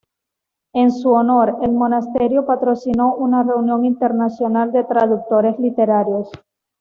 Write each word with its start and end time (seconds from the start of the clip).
En 0.73 0.91
su 0.91 1.11
honor, 1.11 1.59
el 1.61 1.73
monasterio 1.73 2.43
patrocinó 2.47 3.13
una 3.13 3.43
reunión 3.43 3.85
internacional 3.85 4.71
de 4.71 4.83
traductores 4.83 5.59
literarios. 5.59 6.31